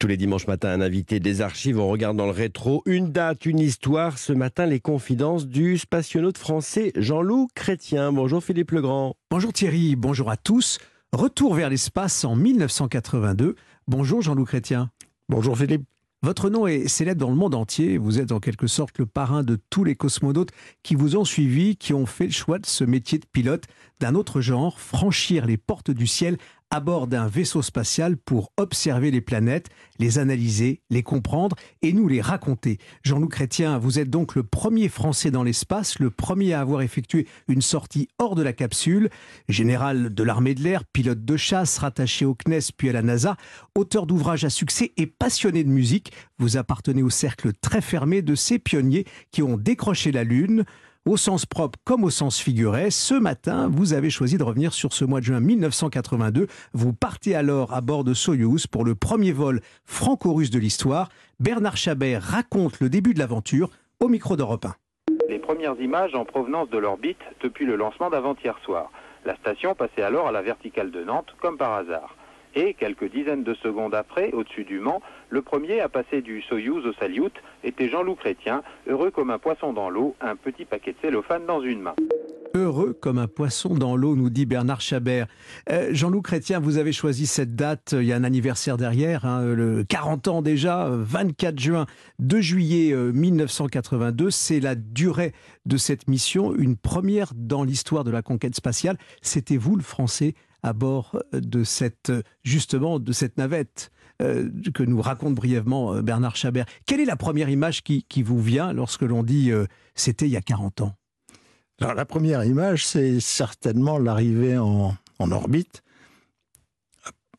Tous 0.00 0.06
les 0.06 0.16
dimanches 0.16 0.46
matins, 0.46 0.68
un 0.68 0.80
invité 0.80 1.18
des 1.18 1.40
archives, 1.40 1.80
on 1.80 1.88
regarde 1.88 2.16
dans 2.16 2.26
le 2.26 2.30
rétro 2.30 2.82
une 2.86 3.10
date, 3.10 3.46
une 3.46 3.58
histoire. 3.58 4.16
Ce 4.16 4.32
matin, 4.32 4.64
les 4.64 4.78
confidences 4.78 5.48
du 5.48 5.76
spationaute 5.76 6.38
français 6.38 6.92
Jean-Loup 6.94 7.48
Chrétien. 7.56 8.12
Bonjour 8.12 8.44
Philippe 8.44 8.70
Legrand. 8.70 9.16
Bonjour 9.28 9.52
Thierry, 9.52 9.96
bonjour 9.96 10.30
à 10.30 10.36
tous. 10.36 10.78
Retour 11.12 11.54
vers 11.54 11.68
l'espace 11.68 12.24
en 12.24 12.36
1982. 12.36 13.56
Bonjour 13.88 14.22
Jean-Loup 14.22 14.44
Chrétien. 14.44 14.92
Bonjour 15.28 15.58
Philippe. 15.58 15.82
Votre 16.22 16.48
nom 16.48 16.68
est 16.68 16.86
célèbre 16.86 17.20
dans 17.20 17.30
le 17.30 17.36
monde 17.36 17.56
entier. 17.56 17.96
Vous 17.96 18.20
êtes 18.20 18.30
en 18.30 18.38
quelque 18.38 18.66
sorte 18.66 18.98
le 18.98 19.06
parrain 19.06 19.42
de 19.42 19.56
tous 19.70 19.82
les 19.82 19.96
cosmonautes 19.96 20.50
qui 20.84 20.96
vous 20.96 21.16
ont 21.16 21.24
suivi, 21.24 21.76
qui 21.76 21.92
ont 21.92 22.06
fait 22.06 22.26
le 22.26 22.32
choix 22.32 22.58
de 22.58 22.66
ce 22.66 22.84
métier 22.84 23.18
de 23.18 23.26
pilote 23.26 23.64
d'un 24.00 24.14
autre 24.14 24.40
genre, 24.40 24.80
franchir 24.80 25.46
les 25.46 25.56
portes 25.56 25.90
du 25.90 26.06
ciel 26.06 26.36
à 26.70 26.80
bord 26.80 27.06
d'un 27.06 27.26
vaisseau 27.26 27.62
spatial 27.62 28.16
pour 28.16 28.52
observer 28.56 29.10
les 29.10 29.20
planètes, 29.20 29.68
les 29.98 30.18
analyser, 30.18 30.82
les 30.90 31.02
comprendre 31.02 31.56
et 31.82 31.92
nous 31.92 32.08
les 32.08 32.20
raconter. 32.20 32.78
Jean-Loup 33.02 33.28
Chrétien, 33.28 33.78
vous 33.78 33.98
êtes 33.98 34.10
donc 34.10 34.34
le 34.34 34.42
premier 34.42 34.88
Français 34.88 35.30
dans 35.30 35.42
l'espace, 35.42 35.98
le 35.98 36.10
premier 36.10 36.52
à 36.52 36.60
avoir 36.60 36.82
effectué 36.82 37.26
une 37.48 37.62
sortie 37.62 38.08
hors 38.18 38.34
de 38.34 38.42
la 38.42 38.52
capsule, 38.52 39.08
général 39.48 40.12
de 40.12 40.22
l'armée 40.22 40.54
de 40.54 40.62
l'air, 40.62 40.84
pilote 40.84 41.24
de 41.24 41.36
chasse, 41.36 41.78
rattaché 41.78 42.24
au 42.26 42.34
CNES 42.34 42.72
puis 42.76 42.90
à 42.90 42.92
la 42.92 43.02
NASA, 43.02 43.36
auteur 43.74 44.06
d'ouvrages 44.06 44.44
à 44.44 44.50
succès 44.50 44.92
et 44.96 45.06
passionné 45.06 45.64
de 45.64 45.70
musique. 45.70 46.12
Vous 46.38 46.56
appartenez 46.56 47.02
au 47.02 47.10
cercle 47.10 47.52
très 47.52 47.80
fermé 47.80 48.20
de 48.20 48.34
ces 48.34 48.58
pionniers 48.58 49.06
qui 49.30 49.42
ont 49.42 49.56
décroché 49.56 50.12
la 50.12 50.24
Lune 50.24 50.64
au 51.06 51.16
sens 51.16 51.46
propre 51.46 51.78
comme 51.84 52.04
au 52.04 52.10
sens 52.10 52.38
figuré. 52.38 52.90
Ce 52.90 53.14
matin, 53.14 53.68
vous 53.70 53.92
avez 53.92 54.10
choisi 54.10 54.38
de 54.38 54.42
revenir 54.42 54.72
sur 54.72 54.92
ce 54.92 55.04
mois 55.04 55.20
de 55.20 55.24
juin 55.24 55.40
1982. 55.40 56.46
Vous 56.72 56.92
partez 56.92 57.34
alors 57.34 57.72
à 57.72 57.80
bord 57.80 58.04
de 58.04 58.14
Soyouz 58.14 58.66
pour 58.66 58.84
le 58.84 58.94
premier 58.94 59.32
vol 59.32 59.60
franco-russe 59.84 60.50
de 60.50 60.58
l'histoire. 60.58 61.08
Bernard 61.40 61.76
Chabert 61.76 62.22
raconte 62.22 62.80
le 62.80 62.88
début 62.88 63.14
de 63.14 63.18
l'aventure 63.18 63.70
au 64.00 64.08
micro 64.08 64.36
d'Europe 64.36 64.66
1. 64.66 64.74
Les 65.28 65.38
premières 65.38 65.80
images 65.80 66.14
en 66.14 66.24
provenance 66.24 66.70
de 66.70 66.78
l'orbite 66.78 67.18
depuis 67.42 67.66
le 67.66 67.76
lancement 67.76 68.10
d'avant-hier 68.10 68.58
soir. 68.64 68.90
La 69.24 69.36
station 69.36 69.74
passait 69.74 70.02
alors 70.02 70.28
à 70.28 70.32
la 70.32 70.42
verticale 70.42 70.90
de 70.90 71.04
Nantes 71.04 71.34
comme 71.40 71.58
par 71.58 71.72
hasard. 71.74 72.16
Et 72.54 72.74
quelques 72.74 73.10
dizaines 73.10 73.44
de 73.44 73.54
secondes 73.54 73.94
après, 73.94 74.32
au-dessus 74.32 74.64
du 74.64 74.80
Mans, 74.80 75.00
le 75.30 75.42
premier 75.42 75.80
à 75.80 75.88
passer 75.88 76.22
du 76.22 76.42
Soyouz 76.42 76.86
au 76.86 76.92
Salyut 76.94 77.32
était 77.64 77.88
Jean-Loup 77.88 78.14
Chrétien, 78.14 78.62
heureux 78.86 79.10
comme 79.10 79.30
un 79.30 79.38
poisson 79.38 79.72
dans 79.72 79.90
l'eau, 79.90 80.14
un 80.20 80.36
petit 80.36 80.64
paquet 80.64 80.92
de 80.92 80.96
cellophane 81.02 81.46
dans 81.46 81.60
une 81.60 81.80
main. 81.80 81.94
Heureux 82.54 82.96
comme 82.98 83.18
un 83.18 83.26
poisson 83.26 83.74
dans 83.74 83.94
l'eau, 83.94 84.16
nous 84.16 84.30
dit 84.30 84.46
Bernard 84.46 84.80
Chabert. 84.80 85.26
Euh, 85.70 85.90
Jean-Loup 85.92 86.22
Chrétien, 86.22 86.60
vous 86.60 86.78
avez 86.78 86.92
choisi 86.92 87.26
cette 87.26 87.54
date, 87.54 87.94
il 87.96 88.04
y 88.04 88.12
a 88.12 88.16
un 88.16 88.24
anniversaire 88.24 88.78
derrière, 88.78 89.26
hein, 89.26 89.44
le 89.44 89.84
40 89.84 90.28
ans 90.28 90.42
déjà, 90.42 90.88
24 90.90 91.58
juin, 91.58 91.86
2 92.20 92.40
juillet 92.40 92.94
1982, 92.94 94.30
c'est 94.30 94.60
la 94.60 94.74
durée 94.74 95.32
de 95.66 95.76
cette 95.76 96.08
mission, 96.08 96.54
une 96.54 96.76
première 96.76 97.32
dans 97.34 97.64
l'histoire 97.64 98.04
de 98.04 98.10
la 98.10 98.22
conquête 98.22 98.54
spatiale. 98.54 98.96
C'était 99.20 99.58
vous 99.58 99.76
le 99.76 99.82
Français 99.82 100.34
à 100.62 100.72
bord 100.72 101.22
de 101.32 101.64
cette, 101.64 102.12
justement, 102.42 102.98
de 102.98 103.12
cette 103.12 103.38
navette. 103.38 103.90
Euh, 104.20 104.50
que 104.74 104.82
nous 104.82 105.00
raconte 105.00 105.36
brièvement 105.36 105.94
euh, 105.94 106.02
Bernard 106.02 106.34
Chabert. 106.34 106.66
Quelle 106.86 106.98
est 106.98 107.04
la 107.04 107.14
première 107.14 107.48
image 107.50 107.84
qui, 107.84 108.02
qui 108.02 108.24
vous 108.24 108.42
vient 108.42 108.72
lorsque 108.72 109.02
l'on 109.02 109.22
dit 109.22 109.52
euh, 109.52 109.66
c'était 109.94 110.26
il 110.26 110.32
y 110.32 110.36
a 110.36 110.40
40 110.40 110.80
ans? 110.80 110.94
La 111.78 112.04
première 112.04 112.44
image, 112.44 112.84
c'est 112.84 113.20
certainement 113.20 113.96
l'arrivée 113.96 114.58
en, 114.58 114.96
en, 115.20 115.30
orbite. 115.30 115.84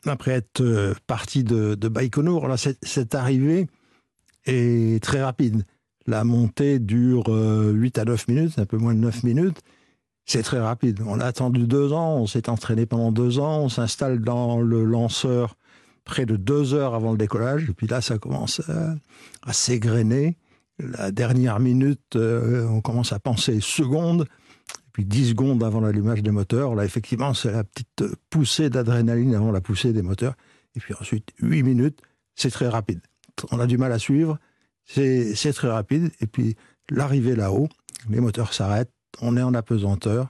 Après 0.05 0.31
être 0.31 0.95
parti 1.05 1.43
de, 1.43 1.75
de 1.75 1.87
Baïkonour, 1.89 2.47
là, 2.47 2.55
cette 2.55 3.13
arrivée 3.13 3.67
est 4.45 5.03
très 5.03 5.21
rapide. 5.21 5.65
La 6.07 6.23
montée 6.23 6.79
dure 6.79 7.25
8 7.27 7.97
à 7.97 8.05
9 8.05 8.27
minutes, 8.29 8.59
un 8.59 8.65
peu 8.65 8.77
moins 8.77 8.93
de 8.93 8.99
9 8.99 9.23
minutes. 9.23 9.59
C'est 10.29 10.43
très 10.43 10.59
rapide. 10.59 11.01
On 11.07 11.19
a 11.19 11.25
attendu 11.25 11.65
deux 11.65 11.91
ans, 11.91 12.17
on 12.17 12.27
s'est 12.27 12.49
entraîné 12.49 12.85
pendant 12.85 13.11
deux 13.11 13.39
ans, 13.39 13.61
on 13.61 13.69
s'installe 13.69 14.19
dans 14.19 14.61
le 14.61 14.83
lanceur 14.83 15.55
près 16.03 16.27
de 16.27 16.35
deux 16.35 16.75
heures 16.75 16.93
avant 16.93 17.13
le 17.13 17.17
décollage, 17.17 17.67
et 17.67 17.73
puis 17.73 17.87
là, 17.87 17.99
ça 17.99 18.19
commence 18.19 18.61
à, 18.69 18.93
à. 19.47 19.51
La 20.77 21.11
dernière 21.11 21.59
minute, 21.59 22.15
euh, 22.15 22.67
on 22.67 22.79
commence 22.79 23.11
à 23.11 23.17
penser 23.17 23.59
secondes, 23.59 24.27
puis 24.93 25.03
dix 25.03 25.29
secondes 25.29 25.63
avant 25.63 25.79
l'allumage 25.79 26.21
des 26.21 26.29
moteurs. 26.29 26.75
Là, 26.75 26.85
effectivement, 26.85 27.33
c'est 27.33 27.51
la 27.51 27.63
petite 27.63 28.03
poussée 28.29 28.69
d'adrénaline 28.69 29.33
avant 29.33 29.51
la 29.51 29.61
poussée 29.61 29.93
des 29.93 30.03
moteurs. 30.03 30.35
Et 30.75 30.79
puis 30.79 30.93
ensuite, 31.01 31.31
huit 31.41 31.63
minutes, 31.63 32.03
c'est 32.35 32.51
très 32.51 32.67
rapide. 32.67 33.01
On 33.49 33.59
a 33.59 33.65
du 33.65 33.79
mal 33.79 33.91
à 33.91 33.97
suivre, 33.97 34.37
c'est 34.85 35.53
très 35.53 35.69
rapide. 35.69 36.11
Et 36.21 36.27
puis, 36.27 36.55
l'arrivée 36.91 37.35
là-haut, 37.35 37.67
les 38.11 38.19
moteurs 38.19 38.53
s'arrêtent, 38.53 38.93
on 39.21 39.37
est 39.37 39.41
en 39.41 39.53
apesanteur 39.53 40.29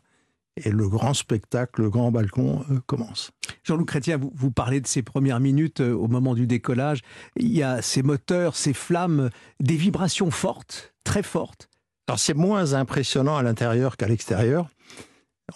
et 0.57 0.71
le 0.71 0.87
grand 0.87 1.13
spectacle, 1.13 1.81
le 1.81 1.89
grand 1.89 2.11
balcon 2.11 2.65
euh, 2.69 2.79
commence. 2.85 3.31
Jean-Loup 3.63 3.85
Chrétien, 3.85 4.17
vous, 4.17 4.31
vous, 4.35 4.51
parlez 4.51 4.81
de 4.81 4.87
ces 4.87 5.01
premières 5.01 5.39
minutes 5.39 5.81
euh, 5.81 5.93
au 5.93 6.07
moment 6.07 6.33
du 6.33 6.47
décollage. 6.47 7.01
Il 7.37 7.51
y 7.51 7.63
a 7.63 7.81
ces 7.81 8.03
moteurs, 8.03 8.55
ces 8.55 8.73
flammes, 8.73 9.29
des 9.59 9.77
vibrations 9.77 10.31
fortes, 10.31 10.93
très 11.03 11.23
fortes. 11.23 11.69
Alors 12.07 12.19
c'est 12.19 12.33
moins 12.33 12.73
impressionnant 12.73 13.37
à 13.37 13.43
l'intérieur 13.43 13.95
qu'à 13.95 14.07
l'extérieur. 14.07 14.69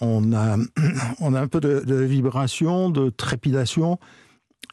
On 0.01 0.33
a, 0.33 0.57
on 1.19 1.33
a 1.33 1.41
un 1.41 1.47
peu 1.47 1.59
de, 1.59 1.81
de 1.81 1.95
vibration, 1.95 2.89
de 2.89 3.09
trépidation 3.09 3.99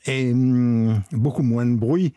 et 0.06 0.32
hum, 0.32 1.02
beaucoup 1.12 1.42
moins 1.42 1.66
de 1.66 1.74
bruit 1.74 2.14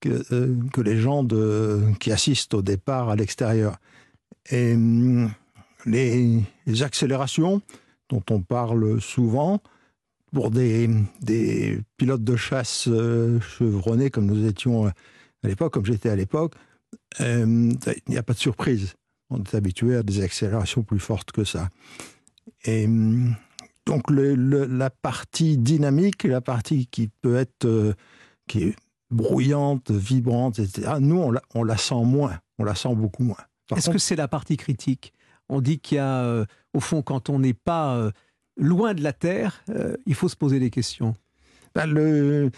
que, 0.00 0.24
euh, 0.32 0.56
que 0.72 0.80
les 0.80 0.96
gens 0.96 1.22
de, 1.22 1.82
qui 2.00 2.10
assistent 2.12 2.54
au 2.54 2.62
départ 2.62 3.10
à 3.10 3.16
l'extérieur. 3.16 3.76
Et 4.50 4.74
hum, 4.74 5.30
les, 5.86 6.42
les, 6.66 6.82
accélérations 6.82 7.62
dont 8.08 8.22
on 8.30 8.40
parle 8.40 9.00
souvent 9.00 9.60
pour 10.32 10.50
des, 10.50 10.88
des 11.20 11.80
pilotes 11.96 12.24
de 12.24 12.36
chasse 12.36 12.88
euh, 12.88 13.40
chevronnés 13.40 14.10
comme 14.10 14.26
nous 14.26 14.46
étions 14.46 14.86
à 14.86 14.92
l'époque, 15.48 15.74
comme 15.74 15.84
j'étais 15.84 16.08
à 16.08 16.16
l'époque, 16.16 16.54
euh, 17.20 17.72
il 17.86 18.10
n'y 18.10 18.16
a 18.16 18.22
pas 18.22 18.32
de 18.32 18.38
surprise. 18.38 18.94
On 19.30 19.42
est 19.42 19.54
habitué 19.54 19.96
à 19.96 20.02
des 20.02 20.22
accélérations 20.22 20.82
plus 20.82 20.98
fortes 20.98 21.32
que 21.32 21.44
ça. 21.44 21.68
Et 22.64 22.86
donc 23.86 24.10
le, 24.10 24.34
le, 24.34 24.66
la 24.66 24.90
partie 24.90 25.58
dynamique, 25.58 26.24
la 26.24 26.40
partie 26.40 26.86
qui 26.86 27.08
peut 27.08 27.36
être 27.36 27.64
euh, 27.64 27.94
qui 28.46 28.64
est 28.64 28.76
brouillante, 29.10 29.90
vibrante, 29.90 30.58
etc. 30.58 30.94
Nous, 31.00 31.16
on 31.16 31.30
la, 31.30 31.42
on 31.54 31.64
la 31.64 31.76
sent 31.76 32.04
moins, 32.04 32.38
on 32.58 32.64
la 32.64 32.74
sent 32.74 32.94
beaucoup 32.94 33.24
moins. 33.24 33.36
Est-ce 33.76 33.90
que 33.90 33.98
c'est 33.98 34.16
la 34.16 34.28
partie 34.28 34.56
critique? 34.56 35.12
On 35.52 35.60
dit 35.60 35.78
qu'il 35.78 35.96
y 35.96 35.98
a, 35.98 36.24
euh, 36.24 36.46
au 36.72 36.80
fond, 36.80 37.02
quand 37.02 37.28
on 37.28 37.38
n'est 37.38 37.54
pas 37.54 37.94
euh, 37.94 38.10
loin 38.56 38.94
de 38.94 39.02
la 39.02 39.12
Terre, 39.12 39.62
euh, 39.68 39.96
il 40.06 40.14
faut 40.14 40.28
se 40.28 40.36
poser 40.36 40.58
des 40.58 40.70
questions. 40.70 41.14
Le... 41.76 42.50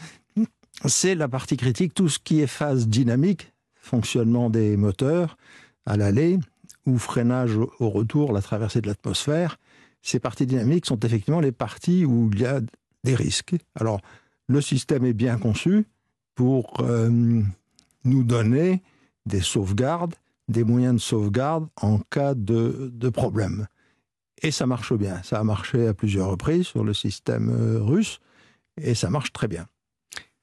C'est 0.87 1.15
la 1.15 1.29
partie 1.29 1.57
critique, 1.57 1.93
tout 1.93 2.09
ce 2.09 2.19
qui 2.19 2.41
est 2.41 2.47
phase 2.47 2.89
dynamique, 2.89 3.53
fonctionnement 3.75 4.49
des 4.49 4.77
moteurs 4.77 5.37
à 5.87 5.97
l'aller 5.97 6.39
ou 6.87 6.99
freinage 6.99 7.57
au 7.57 7.91
retour, 7.91 8.33
la 8.33 8.43
traversée 8.43 8.81
de 8.81 8.87
l'atmosphère, 8.87 9.59
ces 10.03 10.21
parties 10.21 10.47
dynamiques 10.47 10.87
sont 10.87 11.01
effectivement 11.01 11.41
les 11.41 11.53
parties 11.53 12.05
où 12.05 12.31
il 12.33 12.41
y 12.41 12.47
a 12.47 12.61
des 13.05 13.15
risques. 13.15 13.55
Alors, 13.75 14.01
le 14.49 14.61
système 14.61 15.05
est 15.05 15.15
bien 15.15 15.39
conçu 15.39 15.87
pour 16.35 16.75
nous 16.83 18.25
donner 18.25 18.83
des 19.25 19.41
sauvegardes 19.41 20.15
des 20.49 20.65
moyens 20.65 20.95
de 20.95 21.01
sauvegarde 21.01 21.69
en 21.81 21.99
cas 21.99 22.35
de, 22.35 23.11
problème. 23.11 23.67
Et 24.43 24.51
ça 24.51 24.67
marche 24.67 24.93
bien. 24.93 25.23
Ça 25.23 25.39
a 25.39 25.45
marché 25.45 25.87
à 25.87 25.95
plusieurs 25.95 26.29
reprises 26.29 26.67
sur 26.67 26.85
le 26.85 26.93
système 26.93 27.51
euh, 27.51 27.83
russe 27.83 28.21
et 28.77 28.95
ça 28.95 29.09
marche 29.09 29.33
très 29.33 29.49
bien. 29.49 29.67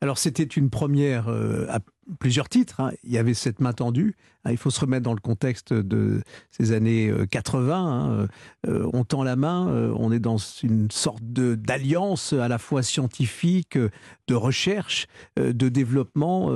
Alors 0.03 0.17
c'était 0.17 0.43
une 0.43 0.71
première 0.71 1.27
euh, 1.27 1.67
à 1.69 1.77
plusieurs 2.19 2.49
titres. 2.49 2.79
Hein. 2.79 2.91
Il 3.03 3.11
y 3.11 3.19
avait 3.19 3.35
cette 3.35 3.59
main 3.59 3.71
tendue. 3.71 4.15
Hein. 4.43 4.51
Il 4.51 4.57
faut 4.57 4.71
se 4.71 4.79
remettre 4.79 5.03
dans 5.03 5.13
le 5.13 5.19
contexte 5.19 5.73
de 5.73 6.23
ces 6.49 6.71
années 6.71 7.13
80. 7.29 7.69
Euh, 7.69 8.23
hein. 8.23 8.27
Euh, 8.67 8.89
on 8.93 9.03
tend 9.03 9.23
la 9.23 9.35
main, 9.35 9.67
on 9.95 10.11
est 10.11 10.19
dans 10.19 10.37
une 10.37 10.89
sorte 10.89 11.21
d'alliance 11.23 12.33
à 12.33 12.47
la 12.47 12.57
fois 12.57 12.81
scientifique, 12.81 13.77
de 13.77 14.33
recherche, 14.33 15.05
de 15.37 15.69
développement 15.69 16.51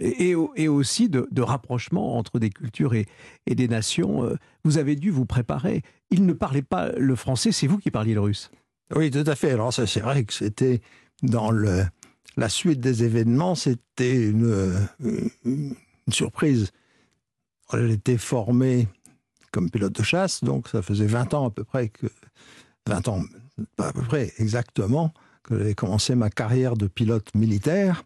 et, 0.00 0.34
aussi 0.68 1.08
de, 1.08 1.40
rapprochement 1.40 2.18
entre 2.18 2.38
des 2.38 2.50
cultures 2.50 2.94
et, 2.94 3.06
des 3.46 3.68
nations. 3.68 4.30
Vous 4.64 4.78
avez 4.78 4.96
dû 4.96 5.10
vous 5.10 5.26
préparer. 5.26 5.82
Il 6.10 6.26
ne 6.26 6.32
parlait 6.32 6.62
pas 6.62 6.92
le 6.92 7.14
français, 7.14 7.52
c'est 7.52 7.66
vous 7.66 7.78
qui 7.78 7.90
parliez 7.90 8.14
le 8.14 8.20
russe. 8.20 8.50
Oui, 8.94 9.10
tout 9.10 9.24
à 9.26 9.34
fait. 9.34 9.52
Alors 9.52 9.72
c'est 9.72 10.00
vrai 10.00 10.24
que 10.24 10.32
c'était 10.32 10.80
dans 11.22 11.50
le 11.50 11.84
la 12.36 12.48
suite 12.48 12.80
des 12.80 13.04
événements, 13.04 13.54
c'était 13.54 14.16
une, 14.16 14.88
une, 15.44 15.74
surprise. 16.10 16.70
Elle 17.72 17.90
était 17.90 18.18
formée 18.18 18.88
comme 19.52 19.70
pilote 19.70 19.92
de 19.92 20.02
chasse, 20.02 20.42
donc 20.42 20.68
ça 20.68 20.82
faisait 20.82 21.06
20 21.06 21.34
ans 21.34 21.46
à 21.46 21.50
peu 21.50 21.64
près 21.64 21.88
que 21.88 22.06
20 22.86 23.08
ans, 23.08 23.22
pas 23.76 23.88
à 23.88 23.92
peu 23.92 24.02
près 24.02 24.32
exactement, 24.38 25.12
que 25.42 25.58
j'avais 25.58 25.74
commencé 25.74 26.14
ma 26.14 26.30
carrière 26.30 26.76
de 26.76 26.86
pilote 26.86 27.34
militaire. 27.34 28.04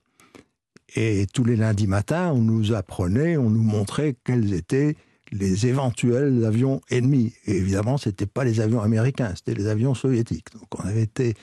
Et 0.96 1.26
tous 1.32 1.44
les 1.44 1.56
lundis 1.56 1.86
matins, 1.86 2.30
on 2.32 2.42
nous 2.42 2.72
apprenait, 2.72 3.36
on 3.36 3.50
nous 3.50 3.62
montrait 3.62 4.16
quels 4.24 4.52
étaient 4.52 4.96
les 5.34 5.66
éventuels 5.66 6.44
avions 6.44 6.80
ennemis. 6.90 7.34
Et 7.44 7.56
évidemment, 7.56 7.98
ce 7.98 8.08
n'étaient 8.08 8.26
pas 8.26 8.44
les 8.44 8.60
avions 8.60 8.80
américains, 8.80 9.34
c'était 9.34 9.54
les 9.54 9.66
avions 9.66 9.94
soviétiques. 9.94 10.46
Donc 10.54 10.68
on 10.78 10.84
avait 10.84 11.02
été, 11.02 11.34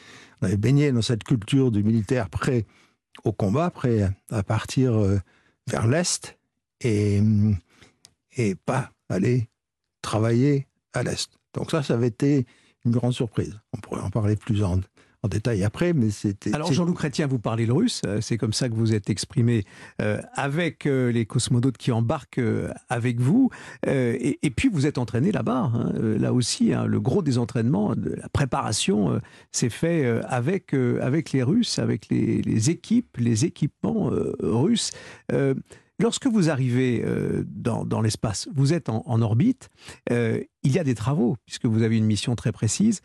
on 0.42 0.48
avait 0.48 0.58
baigné 0.58 0.92
dans 0.92 1.02
cette 1.02 1.24
culture 1.24 1.72
du 1.72 1.84
militaire 1.84 2.30
prêt 2.30 2.66
au 3.26 3.34
combat, 3.34 3.70
prêt 3.70 4.10
à 4.30 4.44
partir 4.44 4.98
euh, 4.98 5.20
vers 5.70 5.88
l'Est 5.88 6.38
et, 6.80 7.22
et 8.38 8.56
pas 8.56 8.92
aller 9.10 9.50
travailler 10.02 10.68
à 10.94 11.04
l'Est. 11.04 11.30
Donc 11.54 11.70
ça, 11.70 11.84
ça 11.84 11.96
avait 11.96 12.08
été 12.08 12.46
une 12.86 12.92
grande 12.92 13.14
surprise. 13.14 13.60
On 13.74 13.78
pourrait 13.78 14.02
en 14.02 14.10
parler 14.10 14.38
plus 14.38 14.64
en, 14.64 14.80
en 15.24 15.28
détail 15.28 15.64
après, 15.64 15.94
mais 15.94 16.10
c'était. 16.10 16.54
Alors 16.54 16.74
Jean-Loup 16.74 16.94
Chrétien, 16.94 17.28
vous 17.28 17.40
parlez 17.40 17.66
le 17.66 17.74
russe, 17.74 18.02
euh, 18.06 18.22
c'est 18.22 18.38
comme 18.38 18.54
ça 18.54 18.70
que 18.70 18.74
vous 18.74 18.94
êtes 18.94 19.10
exprimé 19.10 19.66
euh, 20.02 20.20
avec 20.34 20.86
euh, 20.86 21.12
les 21.12 21.26
cosmonautes 21.26 21.78
qui 21.78 21.92
embarquent 21.92 22.42
avec 22.90 23.20
vous, 23.20 23.50
et, 23.86 24.50
puis 24.56 24.70
vous 24.70 24.86
êtes 24.86 24.98
entraîné 24.98 25.32
là-bas. 25.32 25.72
Hein, 25.74 25.94
là 25.96 26.34
aussi, 26.34 26.74
hein, 26.74 26.86
le 26.86 27.00
gros 27.00 27.22
des 27.22 27.38
entraînements, 27.38 27.96
de 27.96 28.12
la 28.12 28.30
préparation, 28.30 29.20
s'est 29.52 29.70
fait 29.70 30.06
avec 30.26 30.74
avec 30.74 31.32
les 31.32 31.44
Russes, 31.44 31.80
avec 31.80 32.10
les, 32.10 32.70
équipes, 32.70 33.18
les 33.18 33.46
équipements 33.46 34.12
russes. 34.42 34.92
Lorsque 36.00 36.28
vous 36.28 36.50
arrivez 36.50 37.06
dans, 37.46 38.02
l'espace, 38.02 38.48
vous 38.54 38.74
êtes 38.74 38.90
en, 38.90 39.04
en 39.06 39.22
orbite, 39.22 39.70
il 40.10 40.48
y 40.64 40.80
a 40.80 40.84
des 40.84 40.96
travaux, 40.96 41.38
puisque 41.46 41.66
vous 41.66 41.84
avez 41.84 41.98
une 41.98 42.06
mission 42.06 42.36
très 42.36 42.52
précise. 42.52 43.02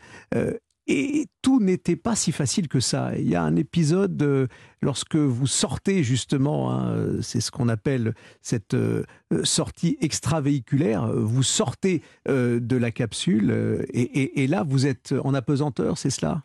Et 0.87 1.27
tout 1.41 1.59
n'était 1.59 1.97
pas 1.97 2.15
si 2.15 2.31
facile 2.31 2.69
que 2.69 2.79
ça. 2.79 3.11
Il 3.17 3.27
y 3.27 3.35
a 3.35 3.43
un 3.43 3.57
épisode 3.57 4.21
euh, 4.21 4.47
lorsque 4.81 5.17
vous 5.17 5.47
sortez 5.47 6.01
justement, 6.01 6.71
hein, 6.71 7.21
c'est 7.21 7.41
ce 7.41 7.51
qu'on 7.51 7.67
appelle 7.67 8.13
cette 8.41 8.73
euh, 8.73 9.03
sortie 9.43 9.97
extravéhiculaire, 9.99 11.11
vous 11.13 11.43
sortez 11.43 12.01
euh, 12.29 12.61
de 12.61 12.77
la 12.77 12.91
capsule 12.91 13.85
et, 13.93 14.47
là 14.47 14.63
vous 14.63 14.87
êtes 14.87 15.13
en 15.23 15.33
apesanteur, 15.33 15.97
c'est 15.97 16.09
cela? 16.09 16.41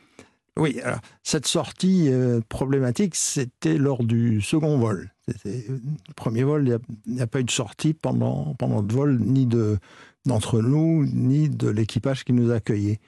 Oui, 0.58 0.80
alors 0.80 0.98
cette 1.22 1.46
sortie 1.46 2.10
problématique, 2.48 3.14
c'était 3.14 3.78
lors 3.78 4.04
du 4.04 4.42
second 4.42 4.76
vol. 4.78 5.10
Le 5.44 6.14
premier 6.14 6.42
vol, 6.42 6.78
il 7.06 7.14
n'y 7.14 7.20
a, 7.20 7.26
pas 7.26 7.40
eu 7.40 7.44
de 7.44 7.50
sortie 7.50 7.94
pendant, 7.94 8.54
pendant 8.58 8.82
le 8.82 8.92
vol, 8.92 9.18
ni 9.20 9.46
d'entre 10.26 10.60
nous, 10.60 11.06
ni 11.06 11.48
de 11.48 11.68
l'équipage 11.68 12.24
qui 12.24 12.32
nous 12.32 12.50
accueillait. 12.50 13.00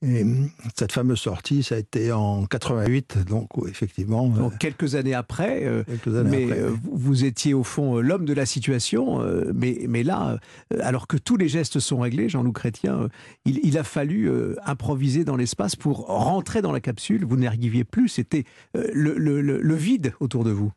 Et 0.00 0.22
hum, 0.22 0.48
cette 0.76 0.92
fameuse 0.92 1.18
sortie, 1.18 1.64
ça 1.64 1.74
a 1.74 1.78
été 1.78 2.12
en 2.12 2.46
88, 2.46 3.24
donc 3.26 3.48
effectivement. 3.68 4.28
Donc, 4.28 4.56
quelques 4.58 4.94
années 4.94 5.14
après, 5.14 5.64
euh, 5.64 5.82
mais 6.24 6.52
euh, 6.52 6.70
vous 6.84 7.24
étiez 7.24 7.52
au 7.52 7.64
fond 7.64 7.96
euh, 7.96 8.00
l'homme 8.00 8.24
de 8.24 8.32
la 8.32 8.46
situation, 8.46 9.20
mais, 9.52 9.86
mais 9.88 10.04
là, 10.04 10.38
alors 10.80 11.08
que 11.08 11.16
tous 11.16 11.36
les 11.36 11.48
gestes 11.48 11.80
sont 11.80 11.98
réglés, 11.98 12.28
Jean-Loup 12.28 12.52
Chrétien, 12.52 13.08
il, 13.44 13.76
a 13.76 13.84
fallu 13.84 14.30
improviser 14.64 15.24
dans 15.24 15.36
l'espace 15.36 15.74
pour 15.74 16.06
rentrer 16.06 16.62
dans 16.62 16.72
la 16.72 16.80
capsule. 16.80 17.24
Vous 17.24 17.36
n'arriviez 17.36 17.84
plus, 17.84 18.08
c'était 18.08 18.44
le, 18.74 19.14
le, 19.14 19.40
le, 19.40 19.74
vide 19.74 20.14
autour 20.20 20.44
de 20.44 20.50
vous. 20.50 20.72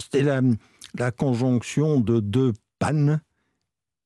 C'était 0.00 0.22
la, 0.22 0.40
la 0.96 1.10
conjonction 1.10 2.00
de 2.00 2.20
deux 2.20 2.52
pannes 2.78 3.20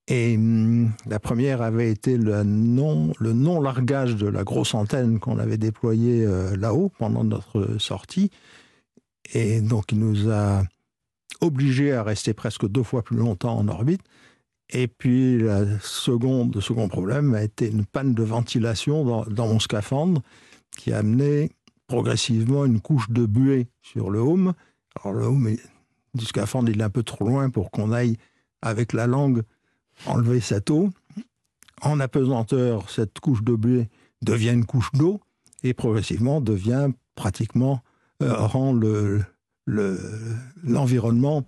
et 0.08 0.36
hum, 0.36 0.90
la 1.06 1.20
première 1.20 1.62
avait 1.62 1.90
été 1.90 2.16
le 2.16 2.42
non, 2.42 3.60
largage 3.60 4.16
de 4.16 4.26
la 4.26 4.44
grosse 4.44 4.74
antenne 4.74 5.20
qu'on 5.20 5.38
avait 5.38 5.58
déployée 5.58 6.24
euh, 6.26 6.56
là-haut 6.56 6.90
pendant 6.98 7.24
notre 7.24 7.78
sortie. 7.78 8.30
Et 9.32 9.60
donc, 9.60 9.92
il 9.92 10.00
nous 10.00 10.30
a 10.30 10.62
obligés 11.40 11.92
à 11.92 12.02
rester 12.02 12.34
presque 12.34 12.66
deux 12.66 12.82
fois 12.82 13.02
plus 13.02 13.16
longtemps 13.16 13.56
en 13.56 13.68
orbite. 13.68 14.02
Et 14.70 14.88
puis, 14.88 15.38
la 15.38 15.64
seconde, 15.80 16.54
le 16.54 16.60
second 16.60 16.88
problème 16.88 17.34
a 17.34 17.42
été 17.42 17.68
une 17.68 17.84
panne 17.84 18.14
de 18.14 18.22
ventilation 18.22 19.04
dans, 19.04 19.24
dans 19.24 19.46
mon 19.46 19.60
scaphandre 19.60 20.22
qui 20.76 20.92
a 20.92 20.98
amené 20.98 21.50
progressivement 21.86 22.64
une 22.64 22.80
couche 22.80 23.10
de 23.10 23.26
buée 23.26 23.68
sur 23.82 24.10
le 24.10 24.18
home. 24.18 24.54
Alors, 25.00 25.16
le 25.16 25.24
home 25.26 25.56
du 26.14 26.24
scaphandre, 26.24 26.70
il 26.70 26.80
est 26.80 26.84
un 26.84 26.90
peu 26.90 27.02
trop 27.02 27.24
loin 27.24 27.50
pour 27.50 27.70
qu'on 27.70 27.92
aille 27.92 28.16
avec 28.62 28.92
la 28.92 29.06
langue 29.06 29.42
enlever 30.06 30.40
cette 30.40 30.70
eau. 30.70 30.90
En 31.80 32.00
apesanteur, 32.00 32.90
cette 32.90 33.18
couche 33.20 33.42
de 33.42 33.54
buée 33.54 33.88
devient 34.22 34.50
une 34.50 34.64
couche 34.64 34.90
d'eau 34.92 35.20
et 35.62 35.74
progressivement 35.74 36.40
devient 36.40 36.88
pratiquement, 37.14 37.82
euh, 38.22 38.34
rend 38.34 38.78
l'environnement 40.64 41.44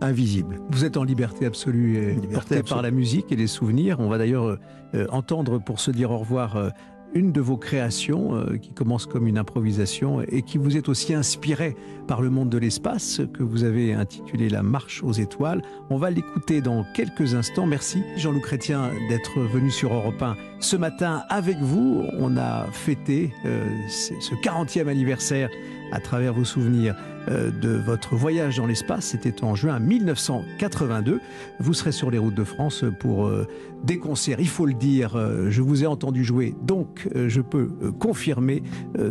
invisible. 0.00 0.60
Vous 0.70 0.84
êtes 0.84 0.96
en 0.96 1.04
liberté 1.04 1.46
absolue 1.46 1.96
et 1.98 2.14
liberté 2.14 2.62
par 2.62 2.82
la 2.82 2.90
musique 2.90 3.32
et 3.32 3.36
les 3.36 3.46
souvenirs. 3.46 4.00
On 4.00 4.08
va 4.08 4.18
d'ailleurs 4.18 4.58
euh, 4.94 5.06
entendre, 5.10 5.58
pour 5.58 5.80
se 5.80 5.90
dire 5.90 6.10
au 6.10 6.18
revoir, 6.18 6.56
euh, 6.56 6.70
une 7.14 7.32
de 7.32 7.40
vos 7.40 7.56
créations 7.56 8.36
euh, 8.36 8.56
qui 8.56 8.72
commence 8.72 9.06
comme 9.06 9.26
une 9.26 9.38
improvisation 9.38 10.22
et 10.22 10.42
qui 10.42 10.58
vous 10.58 10.76
est 10.76 10.88
aussi 10.88 11.14
inspirée 11.14 11.76
par 12.06 12.22
le 12.22 12.30
monde 12.30 12.50
de 12.50 12.58
l'espace 12.58 13.20
que 13.32 13.42
vous 13.42 13.64
avez 13.64 13.94
intitulé 13.94 14.48
La 14.48 14.62
marche 14.62 15.02
aux 15.02 15.12
étoiles. 15.12 15.62
On 15.90 15.96
va 15.96 16.10
l'écouter 16.10 16.60
dans 16.60 16.84
quelques 16.94 17.34
instants. 17.34 17.66
Merci 17.66 18.02
Jean-Loup 18.16 18.40
Chrétien 18.40 18.90
d'être 19.08 19.40
venu 19.40 19.70
sur 19.70 19.92
Europe 19.94 20.22
1 20.22 20.36
ce 20.60 20.76
matin 20.76 21.22
avec 21.28 21.58
vous. 21.58 22.04
On 22.18 22.36
a 22.36 22.66
fêté 22.72 23.32
euh, 23.44 23.66
ce 23.88 24.34
40e 24.34 24.88
anniversaire 24.88 25.50
à 25.92 26.00
travers 26.00 26.32
vos 26.32 26.44
souvenirs 26.44 26.94
de 27.30 27.70
votre 27.70 28.16
voyage 28.16 28.56
dans 28.56 28.66
l'espace. 28.66 29.06
C'était 29.06 29.44
en 29.44 29.54
juin 29.54 29.78
1982. 29.78 31.20
Vous 31.58 31.74
serez 31.74 31.92
sur 31.92 32.10
les 32.10 32.18
routes 32.18 32.34
de 32.34 32.44
France 32.44 32.84
pour 32.98 33.26
euh, 33.26 33.46
des 33.84 33.98
concerts. 33.98 34.40
Il 34.40 34.48
faut 34.48 34.66
le 34.66 34.74
dire, 34.74 35.16
euh, 35.16 35.50
je 35.50 35.62
vous 35.62 35.84
ai 35.84 35.86
entendu 35.86 36.24
jouer, 36.24 36.54
donc 36.62 37.08
je 37.14 37.40
peux 37.40 37.68
confirmer 37.98 38.62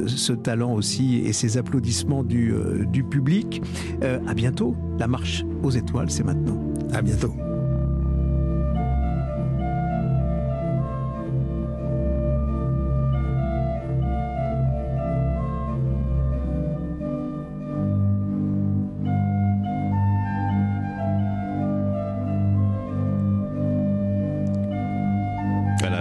ce 0.06 0.34
talent 0.34 0.74
aussi 0.74 1.18
et 1.26 1.34
ces 1.34 1.58
applaudissements 1.58 2.24
du, 2.24 2.54
du 2.92 3.04
public. 3.04 3.62
à 4.02 4.34
bientôt. 4.34 4.76
La 5.00 5.08
marche 5.08 5.44
aux 5.64 5.72
étoiles, 5.72 6.10
c'est 6.10 6.24
maintenant. 6.24 6.60
À 6.94 7.02
bientôt. 7.02 7.34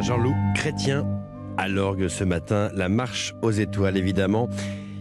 Jean-Loup 0.09 0.35
Chrétien 0.55 1.07
à 1.59 1.69
l'orgue 1.69 2.09
ce 2.09 2.25
matin, 2.25 2.71
la 2.73 2.88
marche 2.88 3.35
aux 3.43 3.50
étoiles 3.50 3.99
évidemment. 3.99 4.49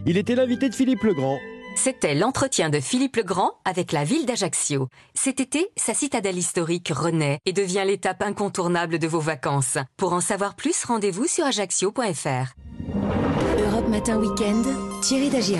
Il 0.04 0.18
était 0.18 0.34
l'invité 0.34 0.68
de 0.68 0.74
Philippe 0.74 1.02
Legrand. 1.02 1.38
C'était 1.76 2.14
l'entretien 2.14 2.68
de 2.68 2.78
Philippe 2.78 3.16
Legrand 3.16 3.52
avec 3.64 3.92
la 3.92 4.04
ville 4.04 4.26
d'Ajaccio. 4.26 4.88
Cet 5.14 5.40
été, 5.40 5.70
sa 5.76 5.94
citadelle 5.94 6.36
historique 6.36 6.92
renaît 6.94 7.38
et 7.46 7.54
devient 7.54 7.84
l'étape 7.86 8.20
incontournable 8.20 8.98
de 8.98 9.06
vos 9.06 9.18
vacances. 9.18 9.78
Pour 9.96 10.12
en 10.12 10.20
savoir 10.20 10.54
plus, 10.56 10.84
rendez-vous 10.84 11.26
sur 11.26 11.46
ajaccio.fr. 11.46 12.52
Europe 13.66 13.88
Matin 13.88 14.18
Weekend, 14.18 14.66
Thierry 15.00 15.30
Dagira. 15.30 15.56